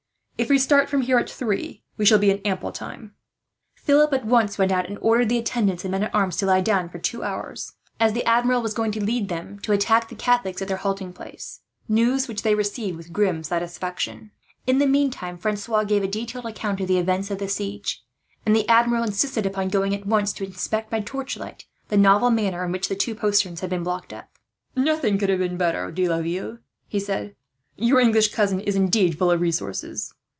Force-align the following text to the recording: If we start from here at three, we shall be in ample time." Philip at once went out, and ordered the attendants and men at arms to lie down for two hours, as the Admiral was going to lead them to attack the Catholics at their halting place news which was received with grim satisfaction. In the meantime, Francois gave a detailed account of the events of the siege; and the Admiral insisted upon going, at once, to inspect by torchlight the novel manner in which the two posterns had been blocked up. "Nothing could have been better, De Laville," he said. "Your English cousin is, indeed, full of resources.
If 0.39 0.49
we 0.49 0.57
start 0.57 0.89
from 0.89 1.01
here 1.01 1.19
at 1.19 1.29
three, 1.29 1.83
we 1.97 2.05
shall 2.05 2.17
be 2.17 2.31
in 2.31 2.39
ample 2.43 2.71
time." 2.71 3.13
Philip 3.75 4.11
at 4.11 4.25
once 4.25 4.57
went 4.57 4.71
out, 4.71 4.87
and 4.89 4.97
ordered 4.99 5.29
the 5.29 5.37
attendants 5.37 5.85
and 5.85 5.91
men 5.91 6.01
at 6.01 6.15
arms 6.15 6.35
to 6.37 6.47
lie 6.47 6.61
down 6.61 6.89
for 6.89 6.97
two 6.97 7.21
hours, 7.21 7.73
as 7.99 8.13
the 8.13 8.25
Admiral 8.25 8.59
was 8.63 8.73
going 8.73 8.91
to 8.93 9.03
lead 9.03 9.29
them 9.29 9.59
to 9.59 9.71
attack 9.71 10.09
the 10.09 10.15
Catholics 10.15 10.59
at 10.59 10.67
their 10.67 10.77
halting 10.77 11.13
place 11.13 11.59
news 11.87 12.27
which 12.27 12.43
was 12.43 12.53
received 12.55 12.97
with 12.97 13.13
grim 13.13 13.43
satisfaction. 13.43 14.31
In 14.65 14.79
the 14.79 14.87
meantime, 14.87 15.37
Francois 15.37 15.83
gave 15.83 16.01
a 16.03 16.07
detailed 16.07 16.47
account 16.47 16.81
of 16.81 16.87
the 16.87 16.97
events 16.97 17.29
of 17.29 17.37
the 17.37 17.47
siege; 17.47 18.03
and 18.43 18.55
the 18.55 18.67
Admiral 18.67 19.03
insisted 19.03 19.45
upon 19.45 19.69
going, 19.69 19.93
at 19.93 20.07
once, 20.07 20.33
to 20.33 20.43
inspect 20.43 20.89
by 20.89 21.01
torchlight 21.01 21.65
the 21.89 21.97
novel 21.97 22.31
manner 22.31 22.65
in 22.65 22.71
which 22.71 22.87
the 22.89 22.95
two 22.95 23.13
posterns 23.13 23.59
had 23.59 23.69
been 23.69 23.83
blocked 23.83 24.11
up. 24.11 24.31
"Nothing 24.75 25.19
could 25.19 25.29
have 25.29 25.37
been 25.37 25.57
better, 25.57 25.91
De 25.91 26.09
Laville," 26.09 26.57
he 26.87 26.99
said. 26.99 27.35
"Your 27.77 27.99
English 27.99 28.33
cousin 28.33 28.59
is, 28.59 28.75
indeed, 28.75 29.15
full 29.19 29.29
of 29.29 29.39
resources. 29.39 30.15